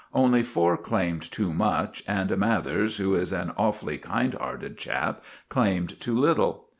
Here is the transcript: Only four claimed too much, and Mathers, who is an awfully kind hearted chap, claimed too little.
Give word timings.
Only 0.15 0.41
four 0.41 0.77
claimed 0.77 1.21
too 1.21 1.53
much, 1.53 2.03
and 2.07 2.35
Mathers, 2.35 2.97
who 2.97 3.13
is 3.13 3.31
an 3.31 3.51
awfully 3.55 3.99
kind 3.99 4.33
hearted 4.33 4.75
chap, 4.79 5.23
claimed 5.47 5.99
too 5.99 6.17
little. 6.17 6.69